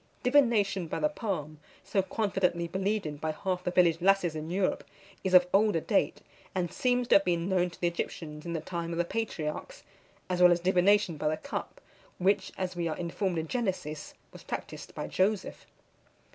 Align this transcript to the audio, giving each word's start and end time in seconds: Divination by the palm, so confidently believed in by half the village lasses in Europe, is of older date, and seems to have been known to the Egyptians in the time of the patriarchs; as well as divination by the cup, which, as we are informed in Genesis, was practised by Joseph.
Divination 0.23 0.87
by 0.87 0.99
the 0.99 1.09
palm, 1.09 1.59
so 1.83 2.01
confidently 2.01 2.67
believed 2.67 3.05
in 3.05 3.17
by 3.17 3.31
half 3.33 3.63
the 3.63 3.69
village 3.69 4.01
lasses 4.01 4.33
in 4.35 4.49
Europe, 4.49 4.83
is 5.23 5.35
of 5.35 5.45
older 5.53 5.79
date, 5.79 6.21
and 6.55 6.73
seems 6.73 7.07
to 7.09 7.15
have 7.17 7.23
been 7.23 7.47
known 7.47 7.69
to 7.69 7.79
the 7.79 7.87
Egyptians 7.89 8.43
in 8.43 8.53
the 8.53 8.61
time 8.61 8.93
of 8.93 8.97
the 8.97 9.05
patriarchs; 9.05 9.83
as 10.27 10.41
well 10.41 10.51
as 10.51 10.59
divination 10.59 11.17
by 11.17 11.27
the 11.27 11.37
cup, 11.37 11.79
which, 12.17 12.51
as 12.57 12.75
we 12.75 12.87
are 12.87 12.97
informed 12.97 13.37
in 13.37 13.47
Genesis, 13.47 14.15
was 14.31 14.41
practised 14.41 14.95
by 14.95 15.05
Joseph. 15.07 15.67